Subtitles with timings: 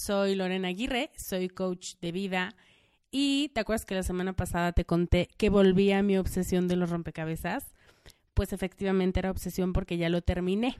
[0.00, 2.56] Soy Lorena Aguirre, soy coach de vida
[3.10, 6.76] y te acuerdas que la semana pasada te conté que volví a mi obsesión de
[6.76, 7.74] los rompecabezas.
[8.32, 10.78] Pues efectivamente era obsesión porque ya lo terminé.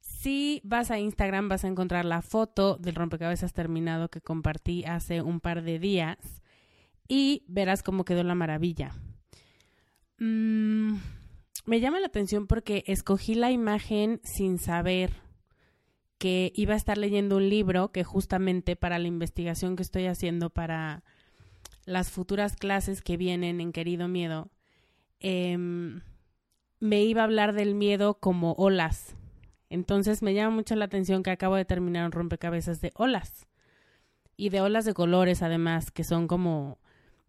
[0.00, 5.22] Si vas a Instagram vas a encontrar la foto del rompecabezas terminado que compartí hace
[5.22, 6.18] un par de días
[7.08, 8.92] y verás cómo quedó la maravilla.
[10.18, 10.96] Mm,
[11.64, 15.10] me llama la atención porque escogí la imagen sin saber
[16.20, 20.50] que iba a estar leyendo un libro que justamente para la investigación que estoy haciendo
[20.50, 21.02] para
[21.86, 24.50] las futuras clases que vienen en Querido Miedo,
[25.20, 26.02] em,
[26.78, 29.16] me iba a hablar del miedo como olas.
[29.70, 33.46] Entonces me llama mucho la atención que acabo de terminar un rompecabezas de olas.
[34.36, 36.78] Y de olas de colores además, que son como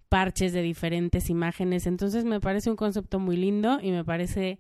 [0.10, 1.88] parches de diferentes imágenes.
[1.88, 4.60] Entonces me parece un concepto muy lindo y me parece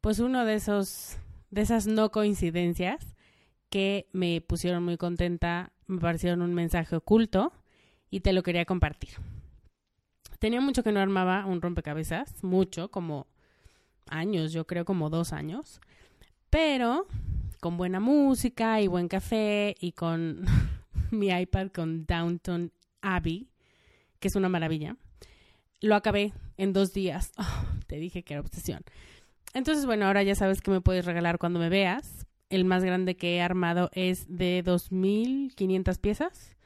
[0.00, 1.18] pues uno de esos
[1.50, 3.15] de esas no coincidencias
[3.70, 7.52] que me pusieron muy contenta, me parecieron un mensaje oculto
[8.10, 9.10] y te lo quería compartir.
[10.38, 13.26] Tenía mucho que no armaba un rompecabezas, mucho, como
[14.08, 15.80] años, yo creo como dos años,
[16.50, 17.06] pero
[17.60, 20.44] con buena música y buen café y con
[21.10, 23.48] mi iPad con Downton Abbey,
[24.20, 24.96] que es una maravilla,
[25.80, 27.32] lo acabé en dos días.
[27.38, 28.82] Oh, te dije que era obsesión.
[29.54, 33.16] Entonces, bueno, ahora ya sabes que me puedes regalar cuando me veas, el más grande
[33.16, 36.56] que he armado es de 2.500 piezas.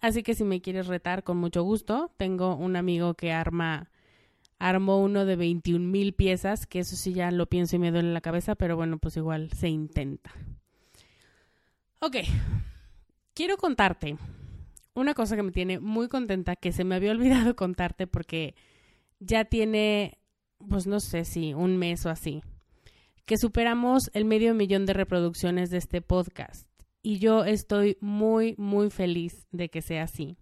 [0.00, 2.12] Así que si me quieres retar, con mucho gusto.
[2.16, 3.90] Tengo un amigo que arma,
[4.58, 8.20] armó uno de 21.000 piezas, que eso sí ya lo pienso y me duele la
[8.20, 10.30] cabeza, pero bueno, pues igual se intenta.
[12.00, 12.16] Ok,
[13.34, 14.16] quiero contarte
[14.94, 18.54] una cosa que me tiene muy contenta, que se me había olvidado contarte porque
[19.18, 20.18] ya tiene,
[20.68, 22.42] pues no sé si un mes o así
[23.26, 26.68] que superamos el medio millón de reproducciones de este podcast.
[27.02, 30.38] Y yo estoy muy, muy feliz de que sea así.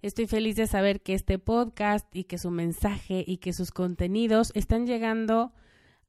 [0.00, 4.52] Estoy feliz de saber que este podcast y que su mensaje y que sus contenidos
[4.54, 5.52] están llegando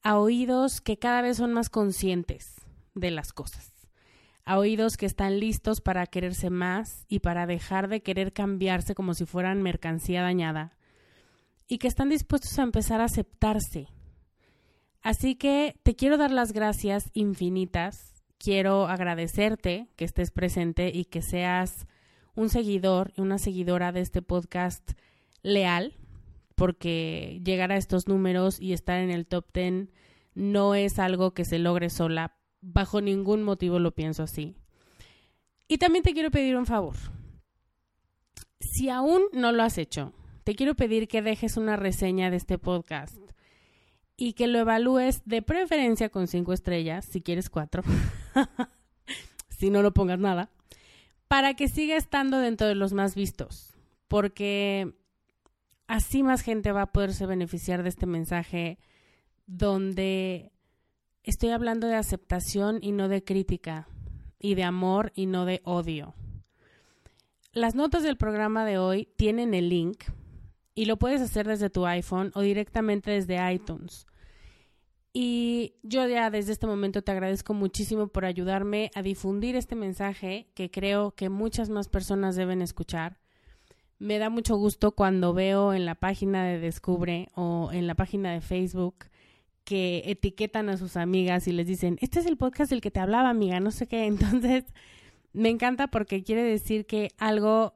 [0.04, 2.54] a oídos que cada vez son más conscientes
[2.94, 3.72] de las cosas,
[4.44, 9.16] a oídos que están listos para quererse más y para dejar de querer cambiarse como
[9.16, 10.78] si fueran mercancía dañada,
[11.68, 13.88] y que están dispuestos a empezar a aceptarse.
[15.06, 21.22] Así que te quiero dar las gracias infinitas, quiero agradecerte que estés presente y que
[21.22, 21.86] seas
[22.34, 24.94] un seguidor y una seguidora de este podcast
[25.44, 25.94] leal,
[26.56, 29.90] porque llegar a estos números y estar en el top 10
[30.34, 32.36] no es algo que se logre sola.
[32.62, 34.56] Bajo ningún motivo lo pienso así.
[35.68, 36.96] Y también te quiero pedir un favor.
[38.60, 40.14] Si aún no lo has hecho,
[40.44, 43.25] te quiero pedir que dejes una reseña de este podcast
[44.18, 47.84] y que lo evalúes de preferencia con cinco estrellas, si quieres cuatro.
[49.50, 50.50] si no, lo pongas nada
[51.28, 53.74] para que siga estando dentro de los más vistos,
[54.08, 54.94] porque
[55.88, 58.78] así más gente va a poderse beneficiar de este mensaje
[59.48, 60.52] donde
[61.24, 63.88] estoy hablando de aceptación y no de crítica,
[64.40, 66.14] y de amor y no de odio.
[67.52, 70.04] Las notas del programa de hoy tienen el link
[70.76, 74.06] y lo puedes hacer desde tu iPhone o directamente desde iTunes.
[75.14, 80.50] Y yo ya desde este momento te agradezco muchísimo por ayudarme a difundir este mensaje
[80.54, 83.18] que creo que muchas más personas deben escuchar.
[83.98, 88.34] Me da mucho gusto cuando veo en la página de Descubre o en la página
[88.34, 89.06] de Facebook
[89.64, 93.00] que etiquetan a sus amigas y les dicen, este es el podcast del que te
[93.00, 94.06] hablaba, amiga, no sé qué.
[94.08, 94.66] Entonces,
[95.32, 97.74] me encanta porque quiere decir que algo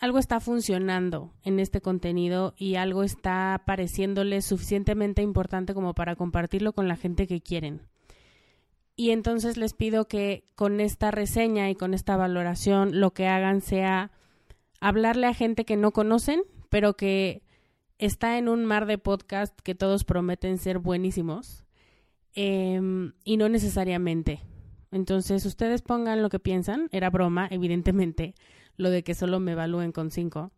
[0.00, 6.72] algo está funcionando en este contenido y algo está pareciéndole suficientemente importante como para compartirlo
[6.72, 7.82] con la gente que quieren.
[8.96, 13.60] Y entonces les pido que con esta reseña y con esta valoración lo que hagan
[13.60, 14.10] sea
[14.80, 17.42] hablarle a gente que no conocen, pero que
[17.98, 21.64] está en un mar de podcast que todos prometen ser buenísimos
[22.32, 24.40] em, y no necesariamente.
[24.92, 28.34] Entonces ustedes pongan lo que piensan, era broma, evidentemente,
[28.80, 30.52] lo de que solo me evalúen con cinco.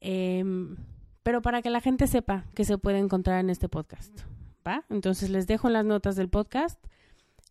[0.00, 0.76] Em,
[1.22, 4.20] pero para que la gente sepa que se puede encontrar en este podcast.
[4.66, 4.84] ¿Va?
[4.88, 6.78] Entonces les dejo en las notas del podcast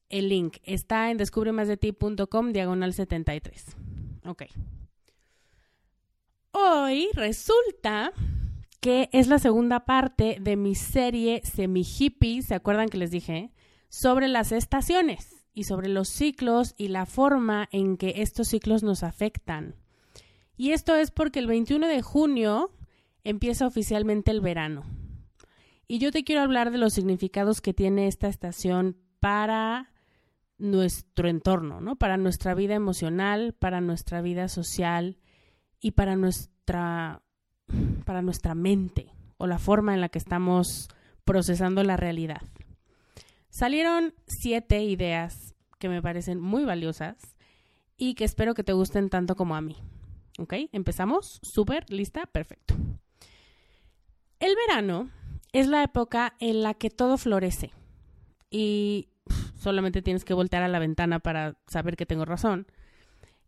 [0.09, 0.57] el link.
[0.63, 3.75] Está en descubremasdeti.com diagonal 73.
[4.25, 4.43] Ok.
[6.51, 8.13] Hoy resulta
[8.79, 13.51] que es la segunda parte de mi serie semi hippie, ¿se acuerdan que les dije?
[13.89, 19.03] Sobre las estaciones y sobre los ciclos y la forma en que estos ciclos nos
[19.03, 19.75] afectan.
[20.57, 22.71] Y esto es porque el 21 de junio
[23.23, 24.83] empieza oficialmente el verano.
[25.87, 29.93] Y yo te quiero hablar de los significados que tiene esta estación para
[30.57, 31.95] nuestro entorno, ¿no?
[31.95, 35.19] Para nuestra vida emocional, para nuestra vida social
[35.79, 37.21] y para nuestra
[38.05, 40.87] para nuestra mente o la forma en la que estamos
[41.25, 42.41] procesando la realidad.
[43.49, 47.17] Salieron siete ideas que me parecen muy valiosas
[47.97, 49.75] y que espero que te gusten tanto como a mí.
[50.37, 50.53] ¿Ok?
[50.71, 51.39] Empezamos.
[51.41, 52.75] Súper, lista, perfecto.
[54.39, 55.09] El verano
[55.51, 57.71] es la época en la que todo florece.
[58.49, 59.09] Y
[59.55, 62.67] solamente tienes que voltear a la ventana para saber que tengo razón.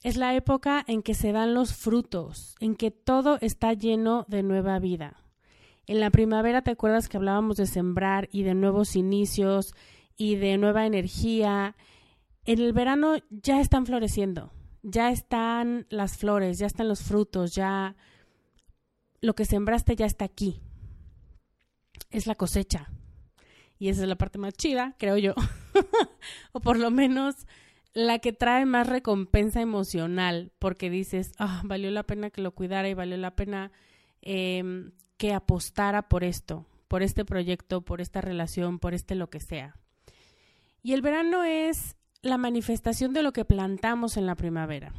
[0.01, 4.43] Es la época en que se dan los frutos, en que todo está lleno de
[4.43, 5.23] nueva vida.
[5.85, 9.73] En la primavera te acuerdas que hablábamos de sembrar y de nuevos inicios
[10.15, 11.75] y de nueva energía.
[12.45, 17.95] En el verano ya están floreciendo ya están las flores, ya están los frutos, ya
[19.21, 20.61] lo que sembraste ya está aquí.
[22.09, 22.89] Es la cosecha.
[23.77, 25.33] Y esa es la parte más chida, creo yo.
[26.51, 27.47] o por lo menos
[27.93, 32.89] la que trae más recompensa emocional, porque dices, ah, valió la pena que lo cuidara
[32.89, 33.71] y valió la pena
[34.21, 39.39] em, que apostara por esto, por este proyecto, por esta relación, por este lo que
[39.39, 39.75] sea.
[40.81, 44.93] Y el verano es la manifestación de lo que plantamos en la primavera.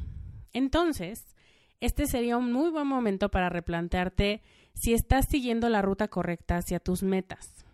[0.52, 1.36] Entonces,
[1.80, 4.42] este sería un muy buen momento para replantearte
[4.74, 7.64] si estás siguiendo la ruta correcta hacia tus metas,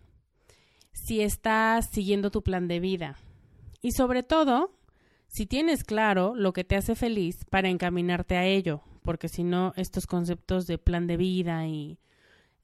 [0.91, 3.17] si estás siguiendo tu plan de vida
[3.81, 4.71] y sobre todo,
[5.27, 9.73] si tienes claro lo que te hace feliz para encaminarte a ello, porque si no,
[9.75, 11.99] estos conceptos de plan de vida y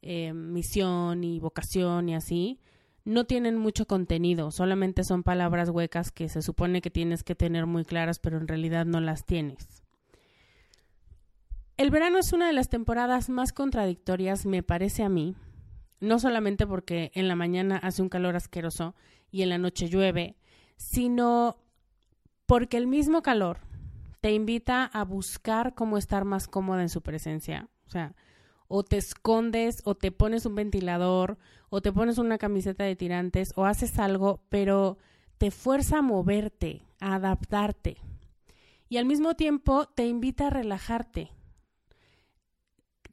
[0.02, 2.60] eh, misión y vocación y así,
[3.06, 7.66] no tienen mucho contenido, solamente son palabras huecas que se supone que tienes que tener
[7.66, 9.84] muy claras, pero en realidad no las tienes.
[11.76, 15.36] El verano es una de las temporadas más contradictorias, me parece a mí,
[16.00, 18.96] no solamente porque en la mañana hace un calor asqueroso
[19.32, 20.38] y en la noche llueve,
[20.78, 21.58] sino
[22.46, 23.60] porque el mismo calor
[24.22, 28.16] te invita a buscar cómo estar más cómoda en su presencia O sea,
[28.76, 31.38] o te escondes, o te pones un ventilador,
[31.70, 34.98] o te pones una camiseta de tirantes, o haces algo, pero
[35.38, 37.98] te fuerza a moverte, a adaptarte.
[38.90, 41.30] Y al mismo tiempo te invita a relajarte.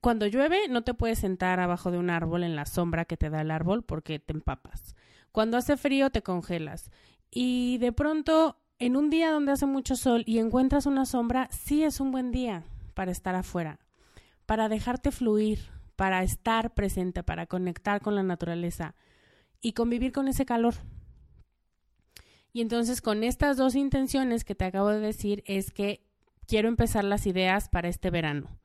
[0.00, 3.29] Cuando llueve no te puedes sentar abajo de un árbol en la sombra que te
[3.29, 4.97] da el árbol porque te empapas.
[5.31, 6.90] Cuando hace frío te congelas.
[7.31, 11.85] Y de pronto, en un día donde hace mucho sol y encuentras una sombra, sí
[11.85, 12.64] es un buen día
[12.95, 13.79] para estar afuera,
[14.50, 15.61] para dejarte fluir,
[15.95, 18.97] para estar presente, para conectar con la naturaleza
[19.61, 20.75] y convivir con ese calor.
[22.52, 26.04] Y entonces con estas dos intenciones que te acabo de decir es que
[26.49, 28.59] quiero empezar las ideas para este verano.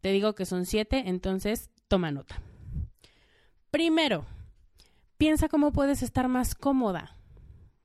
[0.00, 2.40] Te digo que son siete, entonces toma nota.
[3.70, 4.24] Primero,
[5.18, 7.14] piensa cómo puedes estar más cómoda.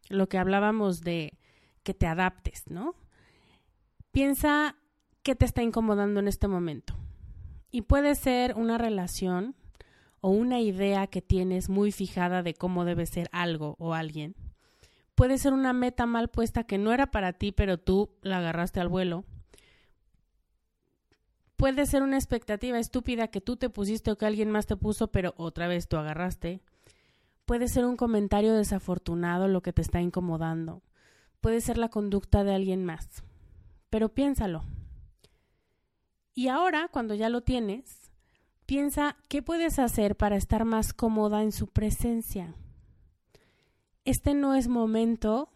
[0.08, 1.38] Lo que hablábamos de
[1.84, 2.96] que te adaptes, ¿no?
[4.13, 4.77] Piensa
[5.22, 6.96] qué te está incomodando en este momento.
[7.72, 9.56] Y puede ser una relación
[10.20, 14.36] o una idea que tienes muy fijada de cómo debe ser algo o alguien.
[15.16, 18.80] Puede ser una meta mal puesta que no era para ti, pero tú la agarraste
[18.80, 19.24] al vuelo.
[21.58, 25.12] Puede ser una expectativa estúpida que tú te pusiste o que alguien más te puso,
[25.12, 26.62] pero otra vez tú agarraste.
[27.46, 30.82] Puede ser un comentario desafortunado lo que te está incomodando.
[31.40, 33.24] Puede ser la conducta de alguien más.
[33.90, 34.63] Pero piénsalo.
[36.34, 38.12] Y ahora, cuando ya lo tienes,
[38.66, 42.56] piensa qué puedes hacer para estar más cómoda en su presencia.
[44.06, 45.50] Este no es momento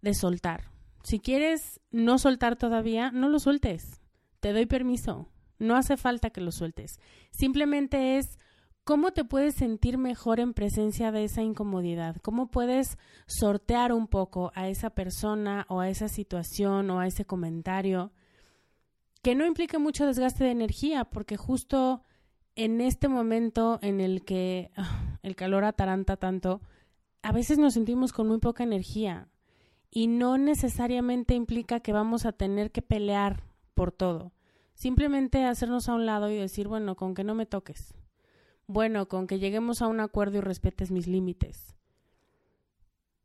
[0.00, 0.70] de soltar.
[1.02, 4.00] Si quieres no soltar todavía, no lo sueltes.
[4.40, 5.28] Te doy permiso.
[5.58, 6.98] No hace falta que lo sueltes.
[7.30, 8.38] Simplemente es
[8.84, 12.16] cómo te puedes sentir mejor en presencia de esa incomodidad.
[12.22, 17.24] Cómo puedes sortear un poco a esa persona o a esa situación o a ese
[17.24, 18.12] comentario
[19.24, 22.02] que no implique mucho desgaste de energía, porque justo
[22.56, 24.70] en este momento en el que
[25.22, 26.60] el calor ataranta tanto,
[27.22, 29.28] a veces nos sentimos con muy poca energía
[29.90, 34.32] y no necesariamente implica que vamos a tener que pelear por todo.
[34.74, 37.94] Simplemente hacernos a un lado y decir, bueno, con que no me toques.
[38.66, 41.74] Bueno, con que lleguemos a un acuerdo y respetes mis límites.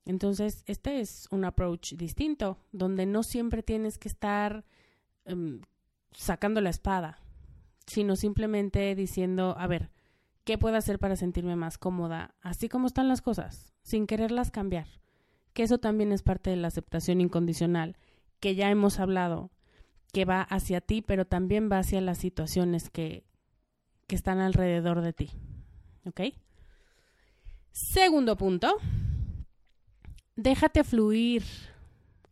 [0.06, 4.64] Entonces, este es un approach distinto, donde no siempre tienes que estar
[5.26, 5.60] um,
[6.12, 7.20] sacando la espada,
[7.86, 9.90] sino simplemente diciendo, a ver,
[10.44, 14.88] ¿qué puedo hacer para sentirme más cómoda, así como están las cosas, sin quererlas cambiar?
[15.54, 17.98] Que eso también es parte de la aceptación incondicional,
[18.40, 19.52] que ya hemos hablado,
[20.14, 23.26] que va hacia ti, pero también va hacia las situaciones que,
[24.08, 25.32] que están alrededor de ti.
[26.06, 26.22] ¿Ok?
[27.72, 28.76] Segundo punto,
[30.36, 31.44] déjate fluir.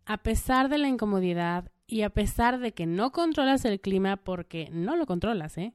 [0.06, 4.70] A pesar de la incomodidad y a pesar de que no controlas el clima, porque
[4.72, 5.74] no lo controlas, ¿eh?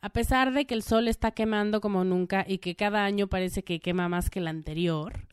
[0.00, 3.64] A pesar de que el sol está quemando como nunca y que cada año parece
[3.64, 5.26] que quema más que el anterior,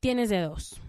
[0.00, 0.80] tienes de dos.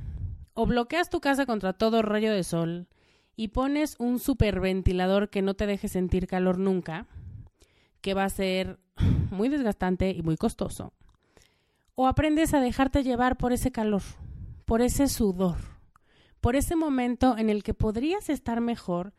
[0.53, 2.87] O bloqueas tu casa contra todo rayo de sol
[3.35, 7.05] y pones un superventilador que no te deje sentir calor nunca,
[8.01, 8.79] que va a ser
[9.29, 10.93] muy desgastante y muy costoso.
[11.93, 14.01] O aprendes a dejarte llevar por ese calor,
[14.65, 15.70] por ese sudor
[16.41, 19.13] por ese momento en el que podrías estar mejor,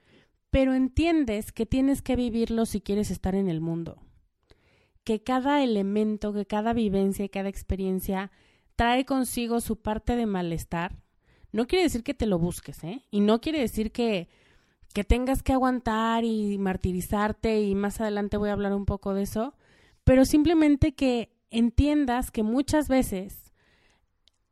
[0.51, 4.03] pero entiendes que tienes que vivirlo si quieres estar en el mundo.
[5.05, 8.31] Que cada elemento, que cada vivencia y cada experiencia
[8.77, 10.97] trae consigo su parte de malestar.
[11.53, 13.03] No quiere decir que te lo busques, ¿eh?
[13.11, 14.29] Y no quiere decir que,
[14.93, 19.23] que tengas que aguantar y martirizarte y más adelante voy a hablar un poco de
[19.23, 19.55] eso,
[20.05, 23.42] pero simplemente que entiendas que muchas veces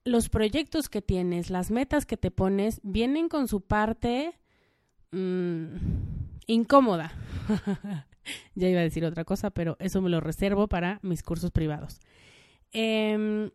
[0.04, 4.38] los proyectos que tienes, las metas que te pones, vienen con su parte
[5.12, 5.76] mm,
[6.46, 7.12] incómoda.
[8.54, 12.00] ya iba a decir otra cosa, pero eso me lo reservo para mis cursos privados.
[12.72, 13.50] Em,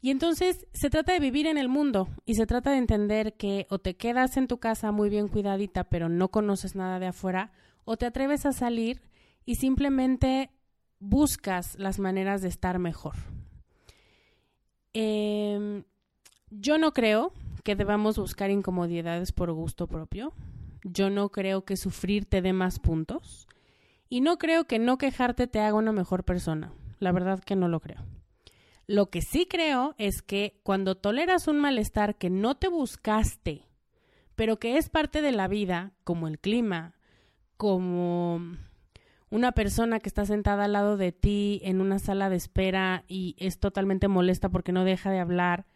[0.00, 3.66] y entonces se trata de vivir en el mundo y se trata de entender que
[3.70, 7.52] o te quedas en tu casa muy bien cuidadita, pero no conoces nada de afuera,
[7.84, 9.02] o te atreves a salir
[9.44, 10.50] y simplemente
[10.98, 13.14] buscas las maneras de estar mejor.
[14.98, 15.82] Eh,
[16.48, 17.30] yo no creo
[17.64, 20.32] que debamos buscar incomodidades por gusto propio.
[20.84, 23.46] Yo no creo que sufrir te dé más puntos.
[24.08, 26.72] Y no creo que no quejarte te haga una mejor persona.
[26.98, 28.06] La verdad que no lo creo.
[28.86, 33.66] Lo que sí creo es que cuando toleras un malestar que no te buscaste,
[34.34, 36.94] pero que es parte de la vida, como el clima,
[37.58, 38.40] como
[39.30, 43.34] una persona que está sentada al lado de ti en una sala de espera y
[43.38, 45.66] es totalmente molesta porque no deja de hablar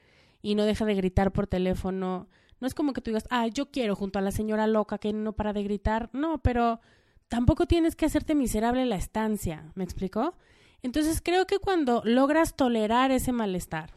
[0.43, 2.29] y no deja de gritar por teléfono,
[2.61, 5.13] no es como que tú digas, ah, yo quiero junto a la señora loca que
[5.13, 6.81] no para de gritar, no, pero
[7.29, 10.37] tampoco tienes que hacerte miserable la estancia, ¿me explicó?
[10.83, 13.91] Entonces creo que cuando logras tolerar ese malestar,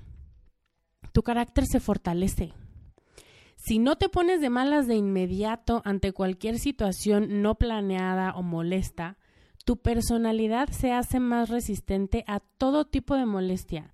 [1.11, 2.53] tu carácter se fortalece.
[3.55, 9.17] Si no te pones de malas de inmediato ante cualquier situación no planeada o molesta,
[9.63, 13.93] tu personalidad se hace más resistente a todo tipo de molestia,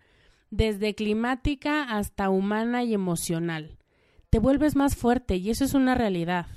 [0.49, 3.77] desde climática hasta humana y emocional.
[4.29, 6.47] Te vuelves más fuerte y eso es una realidad.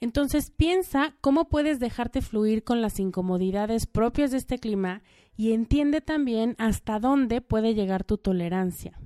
[0.00, 5.02] Entonces piensa cómo puedes dejarte fluir con las incomodidades propias de este clima
[5.36, 8.98] y entiende también hasta dónde puede llegar tu tolerancia.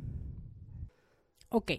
[1.48, 1.72] Ok,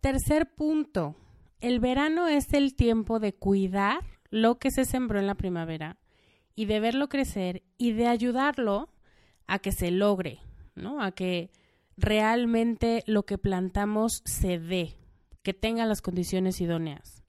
[0.00, 1.16] tercer punto.
[1.60, 4.00] El verano es el tiempo de cuidar
[4.30, 5.98] lo que se sembró en la primavera
[6.54, 8.88] y de verlo crecer y de ayudarlo
[9.46, 10.40] a que se logre,
[10.74, 11.02] ¿no?
[11.02, 11.50] A que
[11.96, 14.94] realmente lo que plantamos se dé,
[15.42, 17.22] que tenga las condiciones idóneas.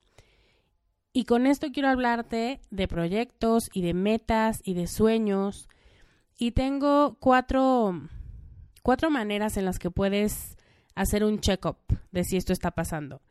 [1.13, 5.69] Y con esto quiero hablarte de proyectos y de metas y de sueños.
[6.37, 8.01] Y tengo cuatro,
[8.83, 10.57] cuatro maneras en las que puedes
[10.93, 11.77] hacer un check-up
[12.11, 13.21] de si esto está pasando.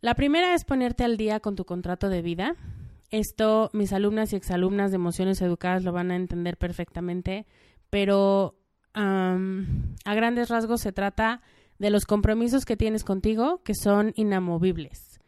[0.00, 2.54] La primera es ponerte al día con tu contrato de vida.
[3.10, 7.46] Esto mis alumnas y exalumnas de emociones educadas lo van a entender perfectamente,
[7.90, 8.56] pero
[8.94, 11.40] a grandes rasgos se trata
[11.78, 15.20] de los compromisos que tienes contigo que son inamovibles,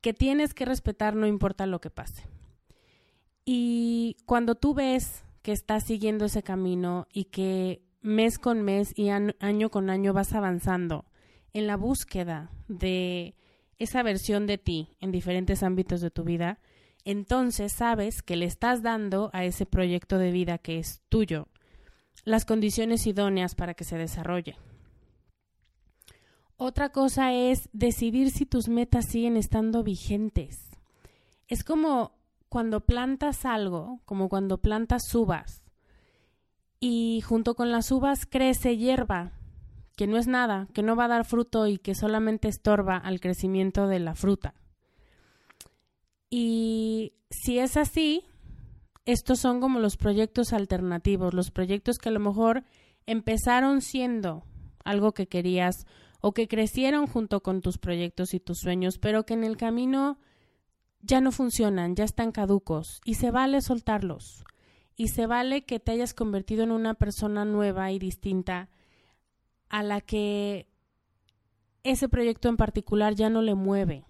[0.00, 2.28] que tienes que respetar no importa lo que pase.
[3.44, 9.08] Y cuando tú ves que estás siguiendo ese camino y que mes con mes y
[9.08, 11.06] año con año vas avanzando
[11.52, 13.34] en la búsqueda de
[13.78, 16.58] esa versión de ti en diferentes ámbitos de tu vida,
[17.04, 21.48] entonces sabes que le estás dando a ese proyecto de vida que es tuyo
[22.24, 24.56] las condiciones idóneas para que se desarrolle.
[26.56, 30.70] Otra cosa es decidir si tus metas siguen estando vigentes.
[31.48, 32.12] Es como
[32.48, 35.62] cuando plantas algo, como cuando plantas uvas,
[36.80, 39.32] y junto con las uvas crece hierba,
[39.96, 43.20] que no es nada, que no va a dar fruto y que solamente estorba al
[43.20, 44.54] crecimiento de la fruta.
[46.30, 48.24] Y si es así,
[49.06, 52.64] estos son como los proyectos alternativos, los proyectos que a lo mejor
[53.06, 54.44] empezaron siendo
[54.84, 55.86] algo que querías
[56.20, 60.18] o que crecieron junto con tus proyectos y tus sueños, pero que en el camino
[61.02, 64.44] ya no funcionan, ya están caducos y se vale soltarlos.
[64.96, 68.70] Y se vale que te hayas convertido en una persona nueva y distinta
[69.68, 70.68] a la que
[71.82, 74.06] ese proyecto en particular ya no le mueve.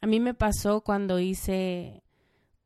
[0.00, 2.02] A mí me pasó cuando hice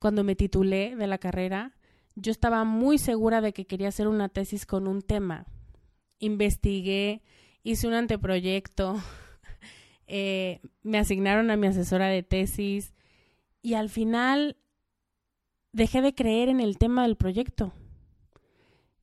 [0.02, 1.76] cuando me titulé de la carrera,
[2.16, 5.46] yo estaba muy segura de que quería hacer una tesis con un tema.
[6.18, 7.22] Investigué,
[7.62, 8.96] hice un anteproyecto,
[10.08, 12.92] eh, me asignaron a mi asesora de tesis
[13.62, 14.56] y al final
[15.72, 17.72] dejé de creer en el tema del proyecto.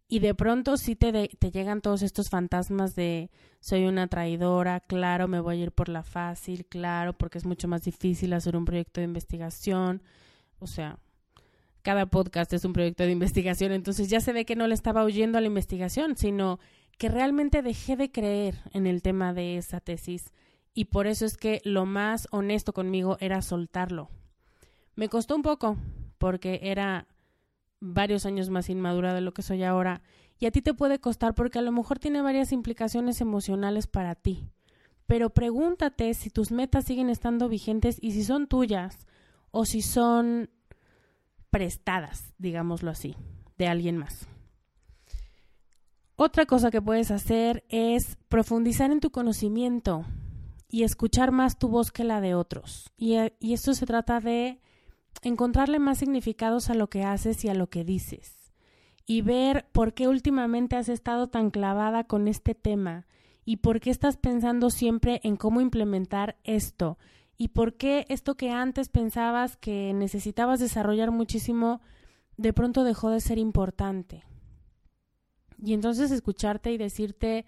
[0.10, 3.30] Y de pronto sí te, te llegan todos estos fantasmas de
[3.62, 7.68] soy una traidora, claro, me voy a ir por la fácil, claro, porque es mucho
[7.68, 10.02] más difícil hacer un proyecto de investigación
[10.60, 11.00] o sea,
[11.82, 15.06] cada podcast es un proyecto de investigación, entonces ya se ve que no le estaba
[15.06, 16.60] huyendo a la investigación, sino
[16.98, 20.34] que realmente dejé de creer en el tema de esa tesis
[20.74, 24.10] y por eso es que lo más honesto conmigo era soltarlo.
[24.96, 25.78] Me costó un poco
[26.18, 27.08] porque era
[27.80, 30.02] varios años más inmadura de lo que soy ahora
[30.40, 34.16] y a ti te puede costar porque a lo mejor tiene varias implicaciones emocionales para
[34.16, 34.50] ti.
[35.06, 39.08] Pero pregúntate si tus metas siguen estando vigentes y si son tuyas
[39.52, 40.50] o si son
[41.50, 43.16] prestadas, digámoslo así,
[43.58, 44.28] de alguien más.
[46.16, 50.06] Otra cosa que puedes hacer es profundizar en tu conocimiento
[50.70, 52.92] y escuchar más tu voz que la de otros.
[52.98, 54.60] Y, y esto se trata de
[55.22, 58.52] encontrarle más significados a lo que haces y a lo que dices.
[59.06, 63.08] Y ver por qué últimamente has estado tan clavada con este tema
[63.44, 66.98] y por qué estás pensando siempre en cómo implementar esto
[67.38, 71.82] y por qué esto que antes pensabas que necesitabas desarrollar muchísimo,
[72.38, 74.24] de pronto dejó de ser importante.
[75.64, 77.46] Y entonces escucharte y decirte,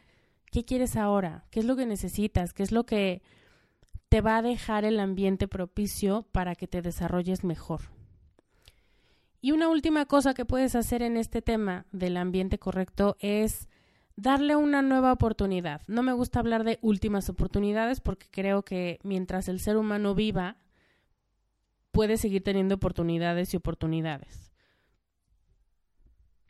[0.52, 1.46] ¿qué quieres ahora?
[1.52, 2.54] ¿Qué es lo que necesitas?
[2.54, 3.22] ¿Qué es lo que
[4.12, 7.84] te va a dejar el ambiente propicio para que te desarrolles mejor?
[9.40, 13.70] Y una última cosa que puedes hacer en este tema del ambiente correcto es
[14.18, 15.82] darle una nueva oportunidad.
[15.88, 20.58] No me gusta hablar de últimas oportunidades porque creo que mientras el ser humano viva,
[21.92, 24.52] puede seguir teniendo oportunidades y oportunidades.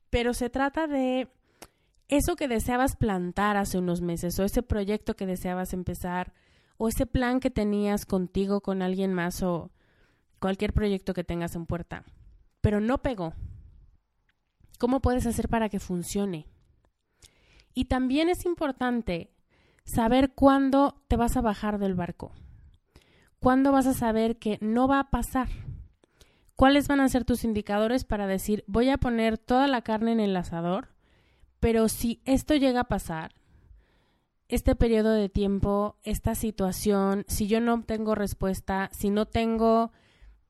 [0.09, 1.27] Pero se trata de
[2.07, 6.33] eso que deseabas plantar hace unos meses o ese proyecto que deseabas empezar
[6.83, 9.69] o ese plan que tenías contigo, con alguien más o
[10.39, 12.05] cualquier proyecto que tengas en puerta.
[12.59, 13.35] pero no pegó.
[14.79, 16.47] ¿Cómo puedes hacer para que funcione?
[17.75, 19.29] Y también es importante
[19.83, 22.31] saber cuándo te vas a bajar del barco.
[23.39, 25.49] ¿Cuándo vas a saber que no va a pasar?
[26.55, 30.19] ¿Cuáles van a ser tus indicadores para decir voy a poner toda la carne en
[30.19, 30.87] el asador,
[31.59, 33.35] pero si esto llega a pasar,
[34.51, 39.91] este periodo de tiempo, esta situación, si yo no tengo respuesta, si no tengo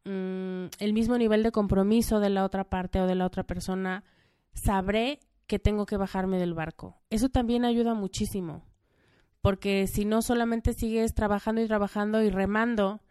[0.06, 4.04] mm, el mismo nivel de compromiso de la otra parte o de la otra persona,
[4.54, 6.98] sabré que tengo que bajarme del barco.
[7.12, 8.66] Eso también ayuda muchísimo,
[9.40, 13.02] porque si no solamente sigues trabajando y trabajando y remando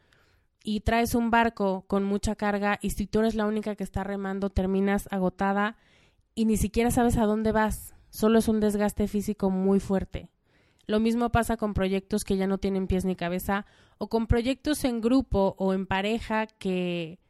[0.64, 4.02] y traes un barco con mucha carga y si tú eres la única que está
[4.02, 5.76] remando, terminas agotada
[6.34, 7.94] y ni siquiera sabes a dónde vas.
[8.10, 10.30] Solo es un desgaste físico muy fuerte.
[10.90, 13.64] Lo mismo pasa con proyectos que ya no tienen pies ni cabeza
[13.98, 17.20] o con proyectos en grupo o en pareja que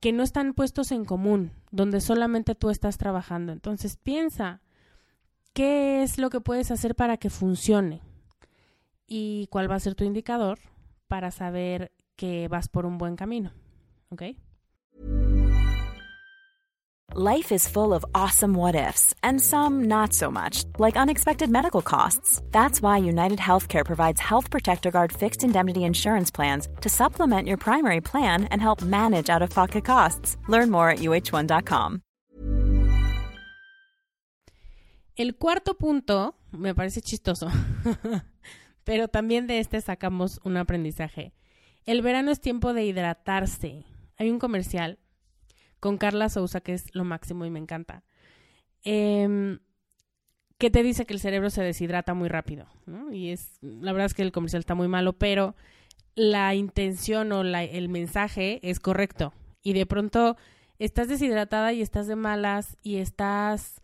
[0.00, 3.52] que no están puestos en común, donde solamente tú estás trabajando.
[3.52, 4.62] Entonces piensa
[5.52, 8.02] qué es lo que puedes hacer para que funcione
[9.06, 10.58] y cuál va a ser tu indicador
[11.06, 13.52] para saber que vas por un buen camino.
[14.08, 14.22] ¿Ok?
[17.14, 21.80] Life is full of awesome what ifs, and some not so much, like unexpected medical
[21.80, 22.42] costs.
[22.52, 27.56] That's why United Healthcare provides Health Protector Guard fixed indemnity insurance plans to supplement your
[27.56, 30.36] primary plan and help manage out of pocket costs.
[30.48, 32.02] Learn more at uh1.com.
[35.16, 37.50] El cuarto punto me parece chistoso,
[38.84, 41.32] pero también de este sacamos un aprendizaje.
[41.86, 43.86] El verano es tiempo de hidratarse.
[44.18, 44.98] Hay un comercial
[45.80, 48.02] con Carla Sousa, que es lo máximo y me encanta,
[48.84, 49.58] eh,
[50.58, 52.66] que te dice que el cerebro se deshidrata muy rápido.
[53.12, 55.54] Y es, la verdad es que el comercial está muy malo, pero
[56.16, 59.32] la intención o el mensaje es correcto.
[59.62, 60.36] Y de pronto
[60.80, 63.80] estás deshidratada y estás de malas y estás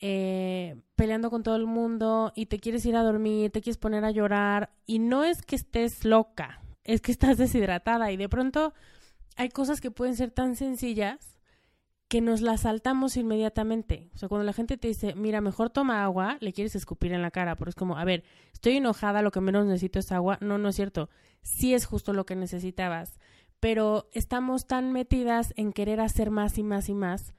[0.00, 4.04] eh, peleando con todo el mundo y te quieres ir a dormir, te quieres poner
[4.04, 8.74] a llorar y no es que estés loca, es que estás deshidratada y de pronto
[9.38, 11.38] hay cosas que pueden ser tan sencillas
[12.08, 14.10] que nos las saltamos inmediatamente.
[14.14, 17.22] O sea, cuando la gente te dice, mira, mejor toma agua, le quieres escupir en
[17.22, 20.38] la cara, porque es como, a ver, estoy enojada, lo que menos necesito es agua.
[20.40, 21.08] No, no es cierto.
[21.42, 23.20] Sí es justo lo que necesitabas.
[23.60, 27.34] Pero estamos tan metidas en querer hacer más y más y más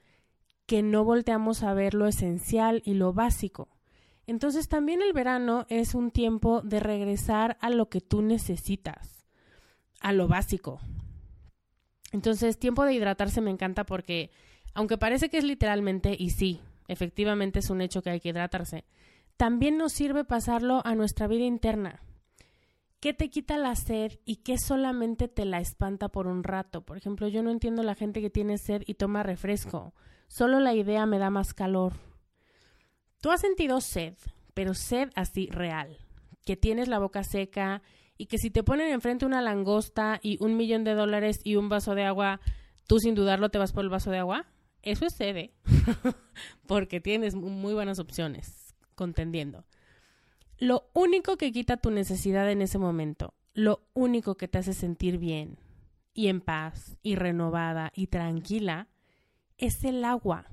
[0.64, 3.68] que no volteamos a ver lo esencial y lo básico.
[4.26, 9.26] Entonces también el verano es un tiempo de regresar a lo que tú necesitas,
[10.00, 10.80] a lo básico,
[12.12, 14.30] entonces, tiempo de hidratarse me encanta porque,
[14.74, 18.84] aunque parece que es literalmente, y sí, efectivamente es un hecho que hay que hidratarse,
[19.36, 22.02] también nos sirve pasarlo a nuestra vida interna.
[23.00, 26.82] ¿Qué te quita la sed y qué solamente te la espanta por un rato?
[26.82, 29.94] Por ejemplo, yo no entiendo la gente que tiene sed y toma refresco.
[30.28, 31.94] Solo la idea me da más calor.
[33.22, 34.14] Tú has sentido sed,
[34.52, 35.96] pero sed así real,
[36.44, 37.82] que tienes la boca seca
[38.20, 41.70] y que si te ponen enfrente una langosta y un millón de dólares y un
[41.70, 42.42] vaso de agua,
[42.86, 44.44] tú sin dudarlo te vas por el vaso de agua,
[44.82, 45.54] eso es sede,
[46.66, 49.64] porque tienes muy buenas opciones contendiendo.
[50.58, 55.16] Lo único que quita tu necesidad en ese momento, lo único que te hace sentir
[55.16, 55.56] bien
[56.12, 58.88] y en paz y renovada y tranquila,
[59.56, 60.44] es el agua.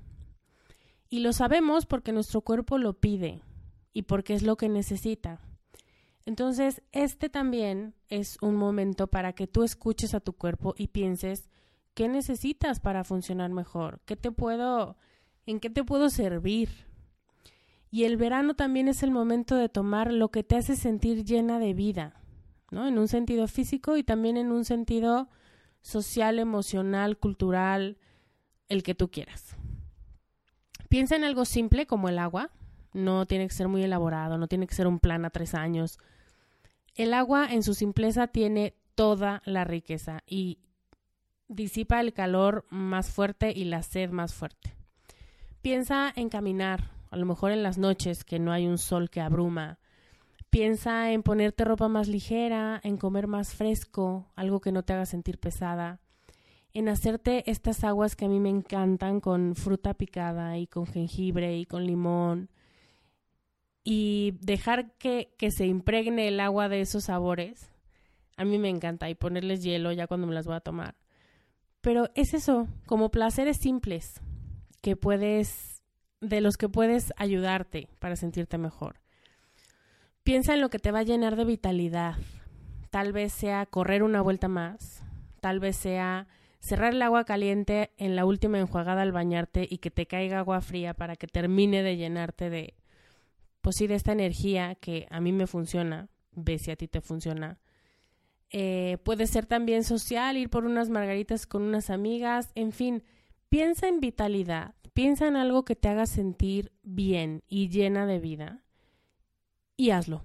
[1.10, 3.42] Y lo sabemos porque nuestro cuerpo lo pide
[3.92, 5.42] y porque es lo que necesita.
[6.28, 11.50] Entonces, este también es un momento para que tú escuches a tu cuerpo y pienses
[11.94, 14.98] qué necesitas para funcionar mejor, qué te puedo,
[15.46, 16.68] en qué te puedo servir.
[17.92, 21.60] Y el verano también es el momento de tomar lo que te hace sentir llena
[21.60, 22.22] de vida,
[22.72, 22.86] ¿no?
[22.86, 25.30] En un sentido físico y también en un sentido
[25.82, 28.00] social, emocional, cultural,
[28.68, 29.56] el que tú quieras.
[30.90, 32.52] Piensa en algo simple como el agua.
[32.92, 35.98] No tiene que ser muy elaborado, no tiene que ser un plan a tres años.
[36.98, 40.58] El agua en su simpleza tiene toda la riqueza y
[41.48, 44.74] disipa el calor más fuerte y la sed más fuerte.
[45.62, 49.22] Piensa en caminar, a lo mejor en las noches que no hay un sol que
[49.22, 49.78] abruma.
[50.50, 55.06] Piensa en ponerte ropa más ligera, en comer más fresco, algo que no te haga
[55.06, 56.00] sentir pesada,
[56.74, 61.60] en hacerte estas aguas que a mí me encantan con fruta picada y con jengibre
[61.60, 62.50] y con limón,
[63.90, 67.72] y dejar que, que se impregne el agua de esos sabores,
[68.36, 70.96] a mí me encanta y ponerles hielo ya cuando me las voy a tomar.
[71.80, 74.20] Pero es eso, como placeres simples
[74.82, 75.84] que puedes,
[76.20, 79.00] de los que puedes ayudarte para sentirte mejor.
[80.22, 82.16] Piensa en lo que te va a llenar de vitalidad.
[82.90, 85.02] Tal vez sea correr una vuelta más,
[85.40, 86.28] tal vez sea
[86.60, 90.60] cerrar el agua caliente en la última enjuagada al bañarte y que te caiga agua
[90.60, 92.74] fría para que termine de llenarte de,
[93.68, 97.60] pues esta energía que a mí me funciona, ve si a ti te funciona.
[98.50, 103.04] Eh, puede ser también social, ir por unas margaritas con unas amigas, en fin,
[103.50, 108.64] piensa en vitalidad, piensa en algo que te haga sentir bien y llena de vida
[109.76, 110.24] y hazlo,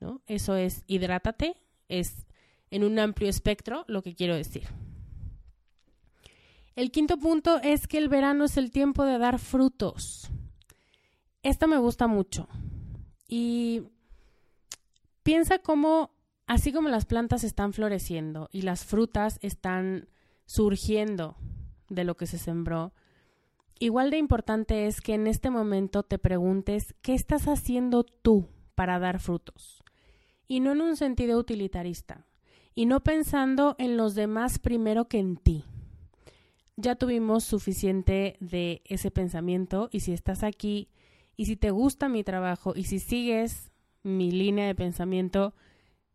[0.00, 0.20] ¿no?
[0.26, 1.54] Eso es hidrátate,
[1.88, 2.26] es
[2.72, 4.66] en un amplio espectro lo que quiero decir.
[6.74, 10.28] El quinto punto es que el verano es el tiempo de dar frutos.
[11.44, 12.48] Esto me gusta mucho.
[13.34, 13.84] Y
[15.22, 16.10] piensa cómo,
[16.46, 20.06] así como las plantas están floreciendo y las frutas están
[20.44, 21.38] surgiendo
[21.88, 22.92] de lo que se sembró,
[23.78, 28.98] igual de importante es que en este momento te preguntes qué estás haciendo tú para
[28.98, 29.82] dar frutos.
[30.46, 32.26] Y no en un sentido utilitarista.
[32.74, 35.64] Y no pensando en los demás primero que en ti
[36.76, 40.90] ya tuvimos suficiente de ese pensamiento y si estás aquí
[41.36, 45.54] y si te gusta mi trabajo y si sigues mi línea de pensamiento,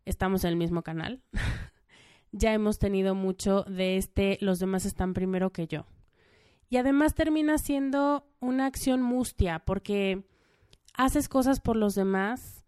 [0.04, 1.22] estamos en el mismo canal.
[2.32, 5.86] ya hemos tenido mucho de este los demás están primero que yo.
[6.70, 10.26] Y además termina siendo una acción mustia porque
[10.94, 12.64] haces cosas por los demás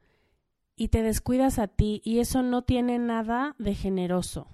[0.74, 4.48] y te descuidas a ti y eso no tiene nada de generoso.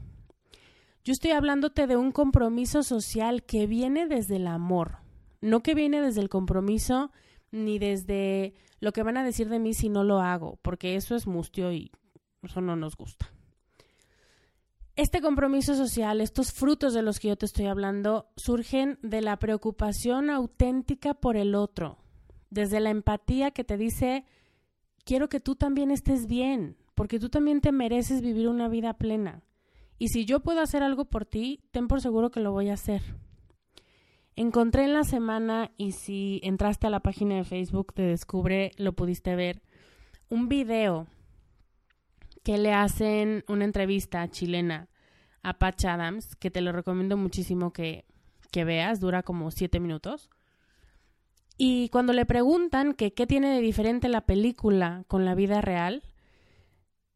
[1.04, 4.98] Yo estoy hablándote de un compromiso social que viene desde el amor,
[5.40, 7.12] no que viene desde el compromiso
[7.50, 11.14] ni desde lo que van a decir de mí si no lo hago, porque eso
[11.14, 11.90] es mustio y
[12.42, 13.32] eso no nos gusta.
[14.96, 19.38] Este compromiso social, estos frutos de los que yo te estoy hablando, surgen de la
[19.38, 21.98] preocupación auténtica por el otro,
[22.48, 24.24] desde la empatía que te dice,
[25.04, 29.42] quiero que tú también estés bien, porque tú también te mereces vivir una vida plena.
[29.98, 32.74] Y si yo puedo hacer algo por ti, ten por seguro que lo voy a
[32.74, 33.02] hacer.
[34.38, 38.92] Encontré en la semana, y si entraste a la página de Facebook te Descubre, lo
[38.92, 39.62] pudiste ver,
[40.28, 41.06] un video
[42.44, 44.88] que le hacen una entrevista chilena
[45.42, 48.04] a Patch Adams, que te lo recomiendo muchísimo que,
[48.50, 50.28] que veas, dura como siete minutos.
[51.56, 56.02] Y cuando le preguntan que qué tiene de diferente la película con la vida real,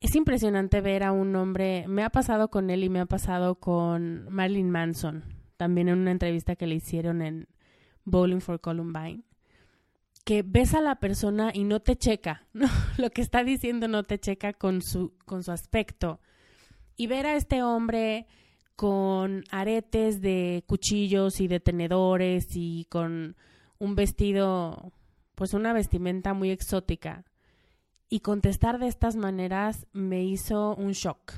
[0.01, 3.57] es impresionante ver a un hombre, me ha pasado con él y me ha pasado
[3.57, 7.47] con Marilyn Manson, también en una entrevista que le hicieron en
[8.07, 9.25] Bowling for Columbine,
[10.25, 12.67] que ves a la persona y no te checa, ¿no?
[12.97, 16.19] lo que está diciendo no te checa con su, con su aspecto.
[16.97, 18.27] Y ver a este hombre
[18.75, 23.37] con aretes de cuchillos y de tenedores y con
[23.79, 24.95] un vestido,
[25.35, 27.27] pues una vestimenta muy exótica
[28.09, 31.35] y contestar de estas maneras me hizo un shock.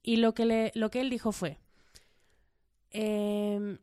[0.00, 1.58] Y lo que, le, lo que él dijo fue,
[2.94, 3.76] em,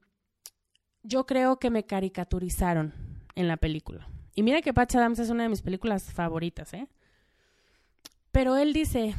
[1.03, 2.93] yo creo que me caricaturizaron
[3.35, 4.07] en la película.
[4.33, 6.87] Y mira que Patch Adams es una de mis películas favoritas, ¿eh?
[8.31, 9.13] Pero él dice,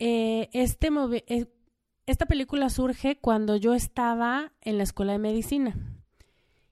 [0.00, 0.88] eh, este
[1.28, 1.46] eh,
[2.06, 5.76] esta película surge cuando yo estaba en la escuela de medicina.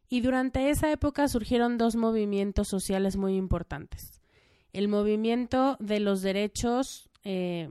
[0.09, 4.25] Y durante esa época surgieron dos movimientos sociales muy importantes
[4.75, 7.71] el movimiento de los derechos, eh,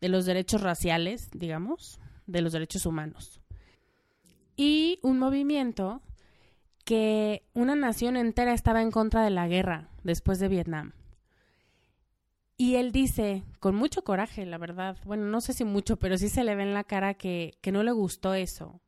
[0.00, 3.40] de los derechos raciales, digamos, de los derechos humanos.
[4.58, 6.02] Y un movimiento
[6.84, 10.94] que una nación entera estaba en contra de la guerra después de Vietnam.
[12.56, 16.28] Y él dice, con mucho coraje, la verdad, bueno, no sé si mucho, pero sí
[16.28, 18.80] se le ve en la cara que, que no le gustó eso.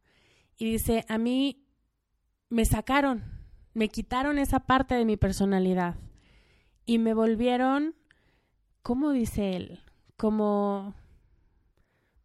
[0.59, 1.65] Y dice, a mí
[2.49, 3.23] me sacaron,
[3.73, 5.95] me quitaron esa parte de mi personalidad
[6.85, 7.95] y me volvieron,
[8.83, 9.85] ¿cómo dice él?
[10.17, 10.97] Como,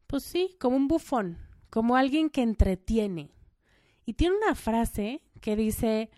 [0.07, 1.37] pues sí, como un bufón,
[1.69, 3.34] como alguien que entretiene.
[4.05, 6.09] Y tiene una frase que dice,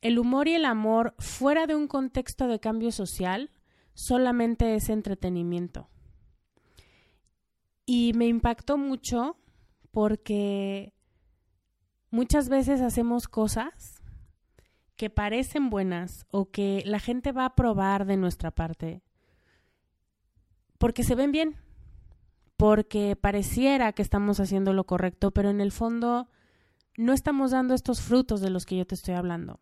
[0.00, 3.50] el humor y el amor fuera de un contexto de cambio social
[3.94, 5.88] solamente es entretenimiento.
[7.84, 9.36] Y me impactó mucho
[9.90, 10.94] porque
[12.10, 14.02] muchas veces hacemos cosas
[14.96, 19.02] que parecen buenas o que la gente va a probar de nuestra parte
[20.78, 21.56] porque se ven bien,
[22.56, 26.28] porque pareciera que estamos haciendo lo correcto, pero en el fondo
[26.98, 29.60] no estamos dando estos frutos de los que yo te estoy hablando.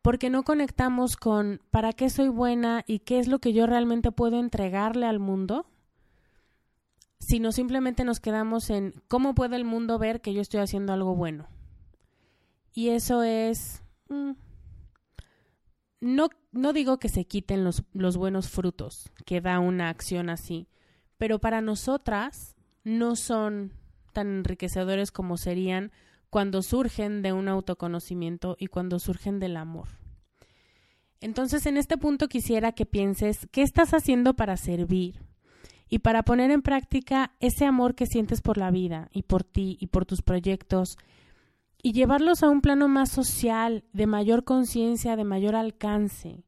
[0.00, 4.10] Porque no conectamos con para qué soy buena y qué es lo que yo realmente
[4.10, 5.66] puedo entregarle al mundo,
[7.20, 11.14] sino simplemente nos quedamos en cómo puede el mundo ver que yo estoy haciendo algo
[11.14, 11.46] bueno.
[12.72, 13.82] Y eso es...
[14.08, 14.32] Mm,
[16.00, 20.68] no, no digo que se quiten los, los buenos frutos que da una acción así,
[21.18, 23.72] pero para nosotras no son
[24.14, 25.92] tan enriquecedores como serían
[26.30, 29.88] cuando surgen de un autoconocimiento y cuando surgen del amor.
[31.20, 35.22] Entonces, en este punto quisiera que pienses qué estás haciendo para servir
[35.88, 39.76] y para poner en práctica ese amor que sientes por la vida y por ti
[39.80, 40.98] y por tus proyectos
[41.82, 46.42] y llevarlos a un plano más social, de mayor conciencia, de mayor alcance.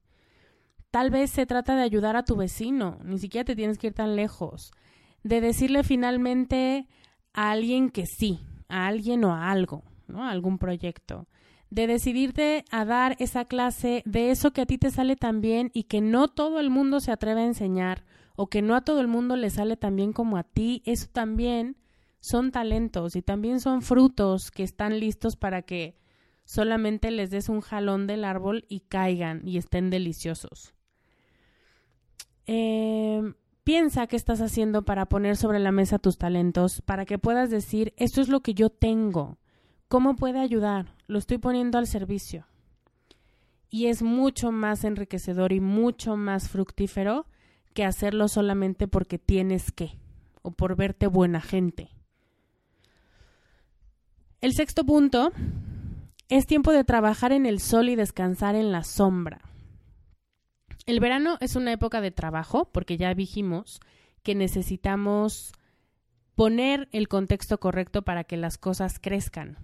[0.91, 3.95] Tal vez se trata de ayudar a tu vecino, ni siquiera te tienes que ir
[3.95, 4.73] tan lejos,
[5.23, 6.89] de decirle finalmente
[7.35, 10.25] a alguien que sí, a alguien o a algo, ¿no?
[10.25, 11.27] A algún proyecto.
[11.71, 15.71] De decidirte a dar esa clase de eso que a ti te sale tan bien
[15.75, 18.05] y que no todo el mundo se atreve a enseñar
[18.37, 21.09] o que no a todo el mundo le sale tan bien como a ti, eso
[21.13, 21.77] también
[22.21, 25.99] son talentos y también son frutos que están listos para que
[26.45, 30.75] solamente les des un jalón del árbol y caigan y estén deliciosos.
[32.47, 33.35] Eh,
[33.69, 37.93] piensa qué estás haciendo para poner sobre la mesa tus talentos, para que puedas decir,
[37.99, 39.37] esto es lo que yo tengo,
[39.89, 40.95] ¿cómo puede ayudar?
[41.07, 42.47] Lo estoy poniendo al servicio.
[43.69, 47.27] Y es mucho más enriquecedor y mucho más fructífero
[47.75, 49.99] que hacerlo solamente porque tienes que
[50.41, 51.91] o por verte buena gente.
[54.41, 55.31] El sexto punto
[56.31, 59.48] es tiempo de trabajar en el sol y descansar en la sombra.
[60.89, 63.79] El verano es una época de trabajo porque ya dijimos
[64.23, 65.53] que necesitamos
[66.35, 69.59] poner el contexto correcto para que las cosas crezcan.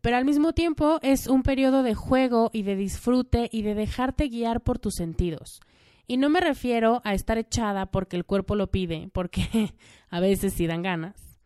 [0.00, 4.26] Pero al mismo tiempo es un periodo de juego y de disfrute y de dejarte
[4.26, 5.60] guiar por tus sentidos.
[6.08, 9.72] Y no me refiero a estar echada porque el cuerpo lo pide, porque
[10.10, 11.38] a veces sí dan ganas,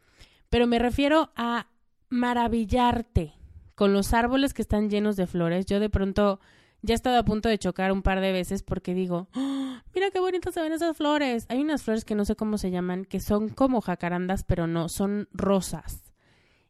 [0.49, 1.67] pero me refiero a
[2.09, 3.35] maravillarte
[3.75, 5.67] con los árboles que están llenos de flores.
[5.67, 6.41] Yo de pronto
[6.85, 10.11] ya he estado a punto de chocar un par de veces porque digo, ¡Oh, mira
[10.11, 11.47] qué bonitas se ven esas flores.
[11.49, 14.91] Hay unas flores que no sé cómo se llaman, que son como jacarandas, pero no,
[14.91, 16.13] son rosas.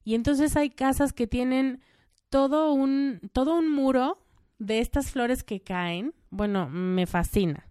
[0.05, 1.81] Y entonces hay casas que tienen
[2.31, 4.18] todo un, todo un muro
[4.61, 6.14] de estas flores que caen.
[6.31, 7.66] Bueno, me fascina.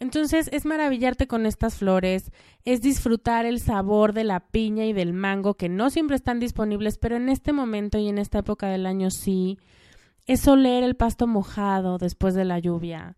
[0.00, 2.32] Entonces es maravillarte con estas flores,
[2.64, 6.98] es disfrutar el sabor de la piña y del mango que no siempre están disponibles,
[6.98, 9.60] pero en este momento y en esta época del año sí
[10.26, 13.16] es oler el pasto mojado después de la lluvia,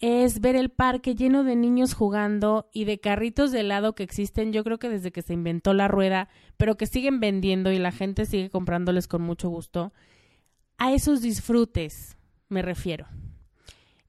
[0.00, 4.50] es ver el parque lleno de niños jugando y de carritos de helado que existen,
[4.50, 7.92] yo creo que desde que se inventó la rueda, pero que siguen vendiendo y la
[7.92, 9.92] gente sigue comprándoles con mucho gusto.
[10.78, 12.16] A esos disfrutes
[12.48, 13.06] me refiero.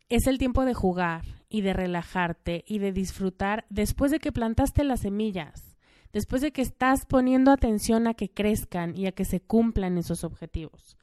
[0.08, 4.86] Es el tiempo de jugar y de relajarte y de disfrutar después de que plantaste
[4.86, 5.78] las semillas,
[6.14, 10.24] después de que estás poniendo atención a que crezcan y a que se cumplan esos
[10.24, 10.98] objetivos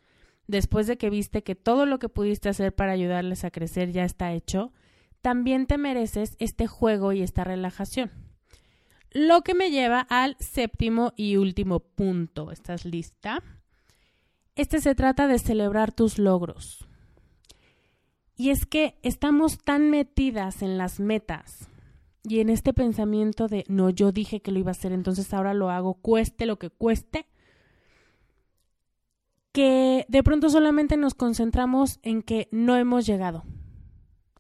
[0.48, 4.04] después de que viste que todo lo que pudiste hacer para ayudarles a crecer ya
[4.04, 4.72] está hecho,
[5.22, 8.10] también te mereces este juego y esta relajación.
[9.10, 12.50] Lo que me lleva al séptimo y último punto.
[12.50, 13.42] ¿Estás lista?
[14.54, 16.86] Este se trata de celebrar tus logros.
[18.36, 21.68] Y es que estamos tan metidas en las metas
[22.22, 25.54] y en este pensamiento de no, yo dije que lo iba a hacer, entonces ahora
[25.54, 27.26] lo hago, cueste lo que cueste,
[29.52, 33.44] que de pronto solamente nos concentramos en que no hemos llegado.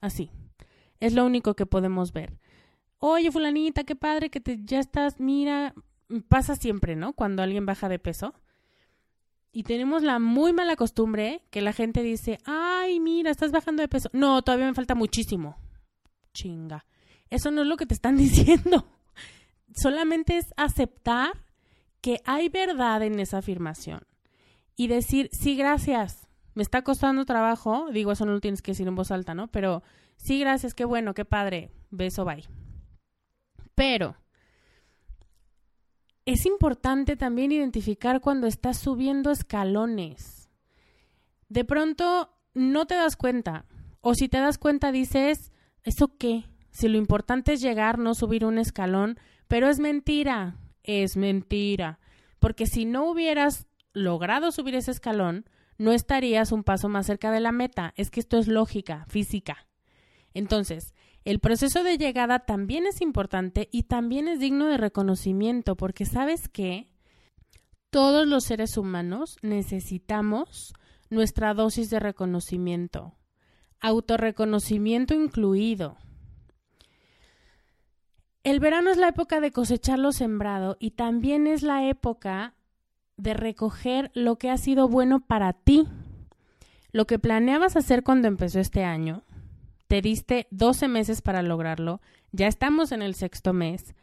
[0.00, 0.30] Así.
[1.00, 2.38] Es lo único que podemos ver.
[2.98, 5.74] Oye, fulanita, qué padre que te, ya estás, mira,
[6.28, 7.12] pasa siempre, ¿no?
[7.12, 8.34] Cuando alguien baja de peso.
[9.52, 13.88] Y tenemos la muy mala costumbre que la gente dice, ay, mira, estás bajando de
[13.88, 14.10] peso.
[14.12, 15.56] No, todavía me falta muchísimo.
[16.32, 16.84] Chinga.
[17.30, 18.86] Eso no es lo que te están diciendo.
[19.74, 21.44] Solamente es aceptar
[22.00, 24.00] que hay verdad en esa afirmación
[24.78, 28.86] y decir, sí, gracias, me está costando trabajo, digo, eso no lo tienes que decir
[28.86, 29.48] en voz alta, ¿no?
[29.48, 29.82] Pero
[30.16, 32.48] sí, gracias, qué bueno, qué padre, beso, bye.
[33.74, 34.16] Pero
[36.24, 40.48] es importante también identificar cuando estás subiendo escalones.
[41.48, 43.64] De pronto no te das cuenta,
[44.00, 45.50] o si te das cuenta dices,
[45.82, 46.44] ¿eso qué?
[46.70, 51.98] Si lo importante es llegar, no subir un escalón, pero es mentira, es mentira.
[52.38, 53.67] Porque si no hubieras
[53.98, 55.44] logrado subir ese escalón,
[55.78, 57.92] no estarías un paso más cerca de la meta.
[57.96, 59.66] Es que esto es lógica, física.
[60.34, 60.94] Entonces,
[61.24, 66.48] el proceso de llegada también es importante y también es digno de reconocimiento, porque sabes
[66.48, 66.88] que
[67.90, 70.72] todos los seres humanos necesitamos
[71.10, 73.14] nuestra dosis de reconocimiento,
[73.80, 75.96] autorreconocimiento incluido.
[78.44, 82.54] El verano es la época de cosechar lo sembrado y también es la época
[83.18, 85.86] de recoger lo que ha sido bueno para ti.
[86.92, 89.22] Lo que planeabas hacer cuando empezó este año,
[89.88, 92.00] te diste 12 meses para lograrlo,
[92.32, 93.94] ya estamos en el sexto mes,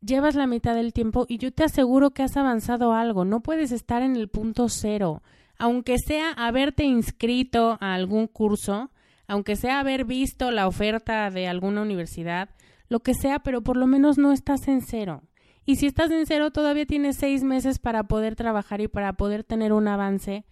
[0.00, 3.24] llevas la mitad del tiempo y yo te aseguro que has avanzado algo.
[3.24, 5.22] No puedes estar en el punto cero.
[5.58, 8.90] Aunque sea haberte inscrito a algún curso,
[9.26, 12.50] aunque sea haber visto la oferta de alguna universidad,
[12.88, 15.22] lo que sea, pero por lo menos no estás en cero.
[15.66, 19.42] Y si estás en cero, todavía tienes seis meses para poder trabajar y para poder
[19.42, 20.44] tener un avance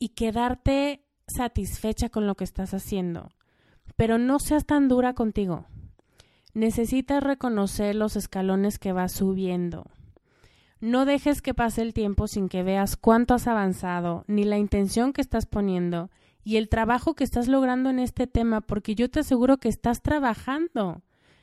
[0.00, 3.30] y quedarte satisfecha con lo que estás haciendo.
[3.96, 5.66] Pero no seas tan dura contigo.
[6.54, 9.86] Necesitas reconocer los escalones que vas subiendo.
[10.80, 15.12] No dejes que pase el tiempo sin que veas cuánto has avanzado, ni la intención
[15.12, 16.10] que estás poniendo,
[16.42, 20.02] y el trabajo que estás logrando en este tema, porque yo te aseguro que estás
[20.02, 21.02] trabajando.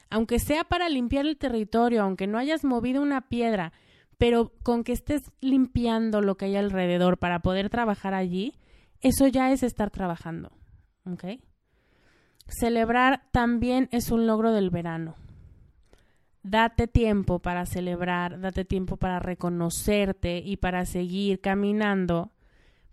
[0.10, 3.74] Aunque sea para limpiar el territorio, aunque no hayas movido una piedra,
[4.18, 8.54] pero con que estés limpiando lo que hay alrededor para poder trabajar allí,
[9.02, 10.52] eso ya es estar trabajando.
[11.06, 11.42] ¿Ok?
[12.48, 15.16] Celebrar también es un logro del verano.
[16.42, 22.32] Date tiempo para celebrar, date tiempo para reconocerte y para seguir caminando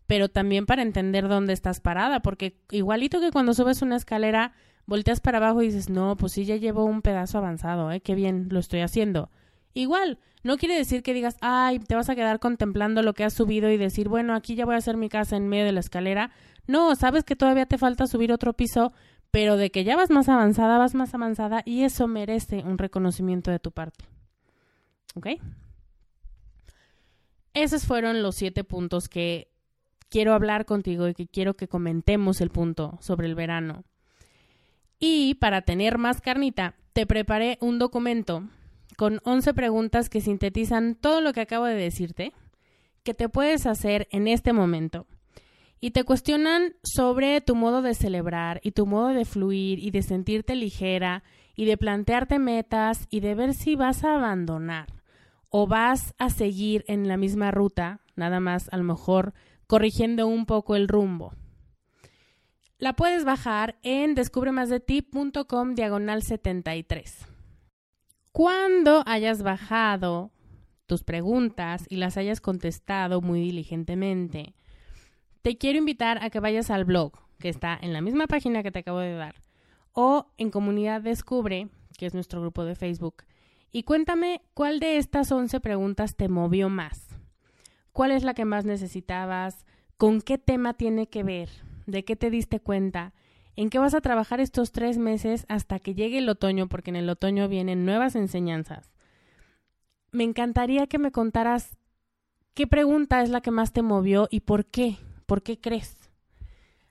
[0.07, 4.53] pero también para entender dónde estás parada, porque igualito que cuando subes una escalera,
[4.87, 8.01] volteas para abajo y dices, no, pues sí, ya llevo un pedazo avanzado, ¿eh?
[8.01, 9.30] Qué bien lo estoy haciendo.
[9.74, 13.34] Igual, no quiere decir que digas, ay, te vas a quedar contemplando lo que has
[13.34, 15.80] subido y decir, bueno, aquí ya voy a hacer mi casa en medio de la
[15.80, 16.30] escalera.
[16.66, 18.93] No, sabes que todavía te falta subir otro piso,
[19.30, 23.51] pero de que ya vas más avanzada, vas más avanzada y eso merece un reconocimiento
[23.51, 24.05] de tu parte.
[25.14, 25.28] ¿Ok?
[27.53, 29.51] Esos fueron los siete puntos que
[30.09, 33.84] quiero hablar contigo y que quiero que comentemos el punto sobre el verano.
[34.99, 38.44] Y para tener más carnita, te preparé un documento
[38.97, 42.32] con 11 preguntas que sintetizan todo lo que acabo de decirte,
[43.03, 45.07] que te puedes hacer en este momento.
[45.80, 50.03] Y te cuestionan sobre tu modo de celebrar y tu modo de fluir y de
[50.03, 51.22] sentirte ligera
[51.55, 54.86] y de plantearte metas y de ver si vas a abandonar
[55.51, 59.34] o vas a seguir en la misma ruta, nada más a lo mejor
[59.66, 61.34] corrigiendo un poco el rumbo.
[62.79, 67.27] La puedes bajar en descubremasdeti.com diagonal 73.
[68.33, 70.31] Cuando hayas bajado
[70.85, 74.55] tus preguntas y las hayas contestado muy diligentemente,
[75.41, 78.70] te quiero invitar a que vayas al blog, que está en la misma página que
[78.70, 79.37] te acabo de dar,
[79.93, 83.24] o en Comunidad Descubre, que es nuestro grupo de Facebook,
[83.72, 87.09] y cuéntame cuál de estas 11 preguntas te movió más.
[87.93, 89.64] Cuál es la que más necesitabas,
[89.97, 91.49] con qué tema tiene que ver,
[91.87, 93.14] de qué te diste cuenta,
[93.57, 96.97] en qué vas a trabajar estos tres meses hasta que llegue el otoño, porque en
[96.97, 98.93] el otoño vienen nuevas enseñanzas.
[100.12, 101.78] Me encantaría que me contaras
[102.55, 106.11] qué pregunta es la que más te movió y por qué, por qué crees.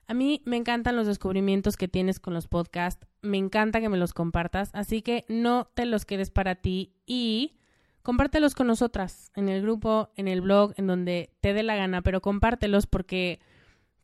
[0.08, 3.98] A mí me encantan los descubrimientos que tienes con los podcasts, me encanta que me
[3.98, 7.58] los compartas, así que no te los quedes para ti y
[8.04, 12.04] compártelos con nosotras en el grupo, en el blog, en donde te dé la gana,
[12.04, 13.40] pero compártelos porque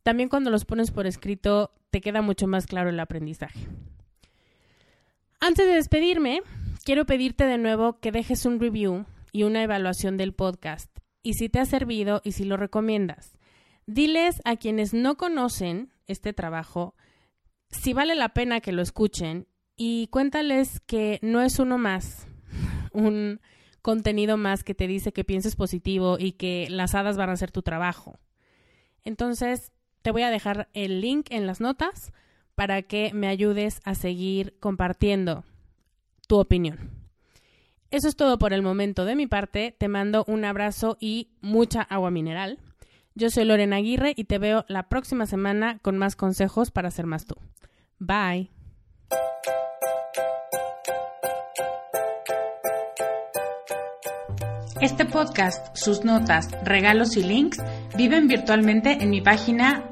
[0.02, 3.68] también cuando los pones por escrito te queda mucho más claro el aprendizaje.
[5.40, 6.42] Antes de despedirme,
[6.84, 11.48] quiero pedirte de nuevo que dejes un review y una evaluación del podcast y si
[11.48, 13.38] te ha servido y si lo recomiendas.
[13.86, 16.94] Diles a quienes no conocen este trabajo
[17.72, 22.26] si vale la pena que lo escuchen y cuéntales que no es uno más,
[22.92, 23.40] un
[23.80, 27.50] contenido más que te dice que pienses positivo y que las hadas van a hacer
[27.50, 28.18] tu trabajo.
[29.04, 29.72] Entonces,
[30.02, 32.12] te voy a dejar el link en las notas
[32.54, 35.44] para que me ayudes a seguir compartiendo
[36.28, 36.90] tu opinión.
[37.90, 39.74] Eso es todo por el momento de mi parte.
[39.76, 42.58] Te mando un abrazo y mucha agua mineral.
[43.14, 47.06] Yo soy Lorena Aguirre y te veo la próxima semana con más consejos para ser
[47.06, 47.34] más tú.
[47.98, 48.50] Bye.
[54.80, 57.58] Este podcast, sus notas, regalos y links
[57.96, 59.91] viven virtualmente en mi página